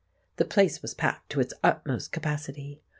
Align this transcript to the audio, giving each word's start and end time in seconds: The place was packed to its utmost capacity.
The 0.37 0.45
place 0.45 0.81
was 0.81 0.95
packed 0.95 1.29
to 1.29 1.39
its 1.39 1.53
utmost 1.63 2.11
capacity. 2.11 2.81